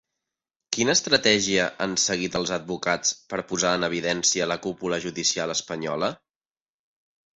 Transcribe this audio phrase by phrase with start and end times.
[0.75, 6.11] Quina estratègia han seguit els advocats per posar en evidència la cúpula judicial espanyola?